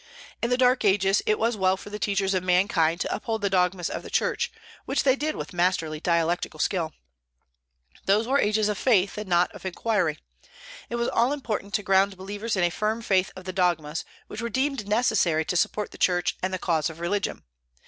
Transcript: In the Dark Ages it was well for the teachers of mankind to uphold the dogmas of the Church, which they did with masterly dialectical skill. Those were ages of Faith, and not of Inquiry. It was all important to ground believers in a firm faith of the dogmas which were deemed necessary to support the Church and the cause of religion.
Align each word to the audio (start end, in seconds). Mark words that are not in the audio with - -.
In 0.41 0.49
the 0.49 0.57
Dark 0.57 0.83
Ages 0.83 1.21
it 1.27 1.37
was 1.37 1.55
well 1.55 1.77
for 1.77 1.91
the 1.91 1.99
teachers 1.99 2.33
of 2.33 2.41
mankind 2.41 2.99
to 3.01 3.15
uphold 3.15 3.43
the 3.43 3.51
dogmas 3.51 3.87
of 3.87 4.01
the 4.01 4.09
Church, 4.09 4.51
which 4.85 5.03
they 5.03 5.15
did 5.15 5.35
with 5.35 5.53
masterly 5.53 5.99
dialectical 5.99 6.59
skill. 6.59 6.93
Those 8.07 8.27
were 8.27 8.39
ages 8.39 8.67
of 8.67 8.79
Faith, 8.79 9.15
and 9.19 9.29
not 9.29 9.51
of 9.53 9.63
Inquiry. 9.63 10.17
It 10.89 10.95
was 10.95 11.07
all 11.09 11.31
important 11.31 11.75
to 11.75 11.83
ground 11.83 12.17
believers 12.17 12.55
in 12.55 12.63
a 12.63 12.71
firm 12.71 13.03
faith 13.03 13.29
of 13.35 13.43
the 13.45 13.53
dogmas 13.53 14.03
which 14.25 14.41
were 14.41 14.49
deemed 14.49 14.87
necessary 14.87 15.45
to 15.45 15.55
support 15.55 15.91
the 15.91 15.99
Church 15.99 16.35
and 16.41 16.51
the 16.51 16.57
cause 16.57 16.89
of 16.89 16.99
religion. 16.99 17.43